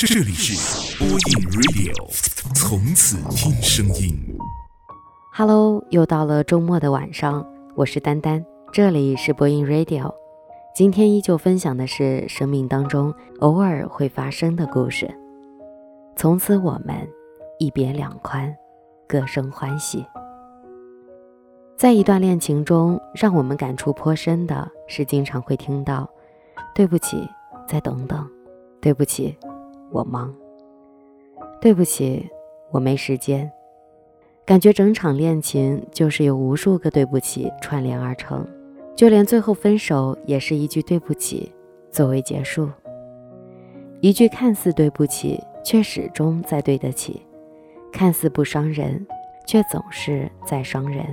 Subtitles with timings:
[0.00, 4.16] 这里是播音 radio，从此听声音。
[5.34, 10.08] Hello，又到了周末的晚上，我是丹丹，这里是播音 radio。
[10.72, 15.12] 今天依旧分享的是生命当中偶尔会发生的故事。
[16.14, 16.94] 从此我们
[17.58, 18.54] 一别两宽，
[19.08, 20.06] 各生欢喜。
[21.76, 26.08] 在一段恋情中，让我们感触颇深的是，经常会听到
[26.72, 27.28] “对不起，
[27.66, 28.24] 再等等
[28.80, 29.36] ”，“对不起”。
[29.90, 30.32] 我忙，
[31.60, 32.28] 对不起，
[32.70, 33.50] 我没时间。
[34.44, 38.46] 感觉整场恋情就是由无数个对不起串联而成，
[38.94, 41.50] 就连最后分手也是一句对不起
[41.90, 42.68] 作为结束。
[44.00, 47.22] 一句看似对不起，却始终在对得起；
[47.90, 49.04] 看似不伤人，
[49.46, 51.04] 却总是在伤人。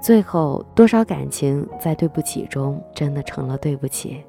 [0.00, 4.22] 最后，多少感情在对不起中真的成了对不起。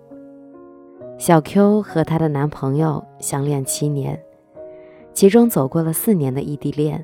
[1.19, 4.17] 小 Q 和她的男朋友相恋七年，
[5.13, 7.03] 其中走过了四年的异地恋，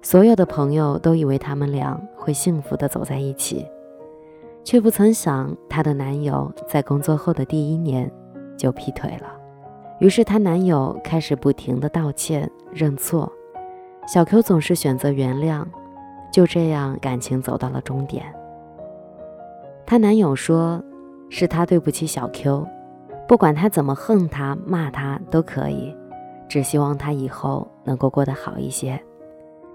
[0.00, 3.68] 所有的朋友都以为他们俩会幸福的走在一起，
[4.64, 8.10] 却不曾想她的男友在工作后的第一年
[8.56, 9.34] 就劈腿了。
[10.00, 13.30] 于是她男友开始不停的道歉认错，
[14.08, 15.62] 小 Q 总是选择原谅，
[16.32, 18.24] 就这样感情走到了终点。
[19.84, 20.82] 她男友说
[21.28, 22.66] ：“是他对不起小 Q。”
[23.26, 25.94] 不管他怎么恨他、骂他都可以，
[26.48, 29.00] 只希望他以后能够过得好一些，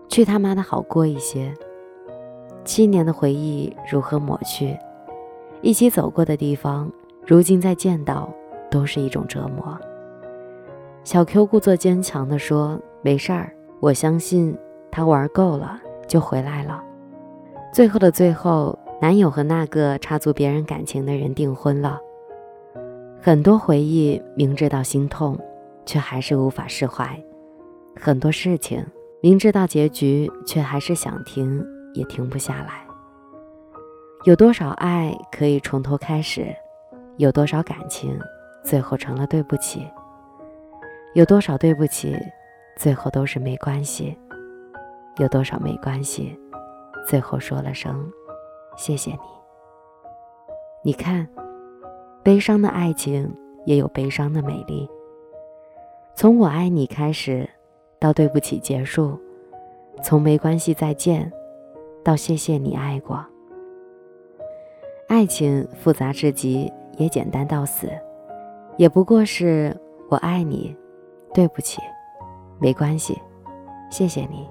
[0.10, 1.54] 去他妈的好过一些。
[2.66, 4.78] 七年的回忆如何抹去？
[5.62, 6.92] 一起走过的地方，
[7.26, 8.30] 如今再见到
[8.70, 9.78] 都是一种折磨。
[11.04, 14.56] 小 Q 故作坚强地说：“没事儿，我相信
[14.92, 16.84] 他玩够了就回来了。”
[17.74, 22.02] 最后的最后，男友和那个插足别人感情的人订婚了。
[23.28, 25.38] 很多回忆，明知道心痛，
[25.86, 27.08] 却还是无法释怀；
[27.94, 28.82] 很多事情，
[29.22, 31.62] 明知道结局，却还是想停
[31.94, 32.88] 也停不下来。
[34.24, 36.56] 有多少爱可以从头开始？
[37.18, 38.18] 有多少感情
[38.64, 39.86] 最后成了对不起？
[41.14, 42.18] 有多少对不起，
[42.78, 44.18] 最后都是没关系？
[45.18, 46.34] 有多少没关系，
[47.06, 48.10] 最后说了声
[48.78, 49.18] 谢谢你？
[50.82, 51.28] 你看。
[52.28, 53.34] 悲伤的爱情
[53.66, 54.86] 也有悲伤的美丽。
[56.14, 57.50] 从我爱你开始，
[58.02, 59.18] 到对不起结束；
[60.04, 61.32] 从没关系再见，
[62.04, 63.26] 到谢谢你爱过。
[65.08, 67.88] 爱情复杂至极，也简单到死，
[68.76, 69.74] 也不过是
[70.10, 70.76] 我爱你，
[71.34, 71.80] 对不起，
[72.60, 73.18] 没关系，
[73.90, 74.46] 谢谢你，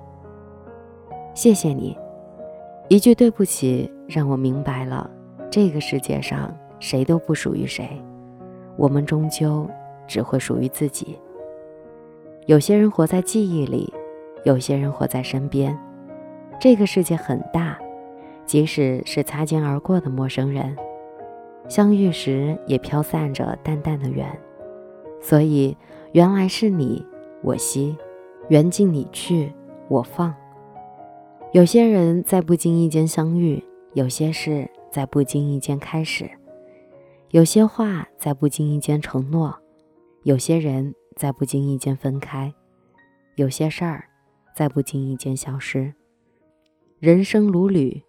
[1.34, 1.94] 谢谢你。
[2.88, 5.10] 一句对不起，让我明白了
[5.50, 6.50] 这个世界上。
[6.78, 7.88] 谁都不属于谁，
[8.76, 9.69] 我们终究
[10.06, 11.19] 只会属于自己。
[12.47, 13.92] 有些人活在记忆里，
[14.44, 15.76] 有些人活在身边。
[16.60, 17.78] 这个世界很大，
[18.44, 20.75] 即使是擦肩而过的陌生人，
[21.69, 24.26] 相遇时也飘散着淡淡的缘。
[25.20, 25.76] 所以，
[26.12, 27.04] 原来是你，
[27.42, 27.97] 我惜
[28.48, 29.50] 缘尽你去，
[29.88, 30.34] 我放。
[31.53, 33.62] 有些人在不经意间相遇，
[33.94, 36.31] 有些事在不经意间开始。
[37.31, 39.53] 有些话在不经意间承诺，
[40.22, 42.54] 有些人在不经意间分开，
[43.34, 44.09] 有些事儿
[44.54, 45.92] 在不经意间消失。
[47.00, 48.00] 人生如旅，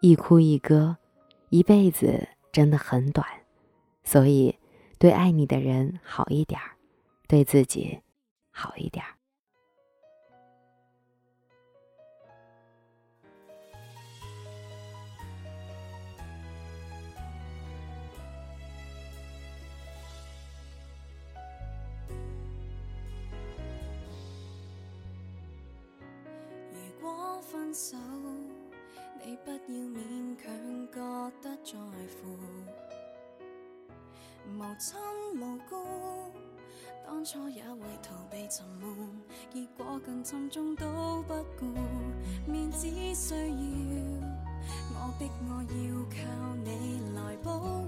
[0.00, 0.96] 一哭一歌，
[1.50, 3.24] 一辈子真的很短，
[4.02, 4.52] 所以
[4.98, 6.60] 对爱你的人好一点，
[7.28, 8.00] 对自己
[8.50, 9.02] 好一点。
[27.52, 27.96] 分手，
[29.24, 31.78] 你不要勉强觉得在
[32.16, 32.36] 乎。
[34.50, 34.96] 无亲
[35.40, 35.76] 无故，
[37.06, 40.86] 当初也为逃避沉闷，结果更沉重都
[41.28, 41.66] 不顾。
[42.50, 44.24] 面子需要，
[44.94, 47.86] 我逼我要靠你来保护。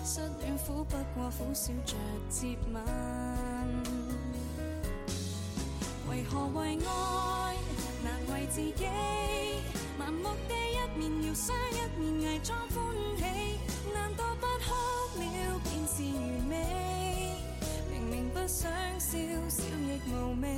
[0.04, 1.96] 失恋苦不过苦笑着
[2.30, 2.84] 接吻。
[6.10, 7.56] 为何为爱
[8.04, 8.86] 难为自己？
[10.00, 13.60] 盲目地一面摇伤，一面伪装欢喜。
[13.94, 17.36] 难道不哭了便是完美？
[17.92, 18.70] 明明不想
[19.00, 19.18] 笑，
[19.48, 20.50] 笑亦无味。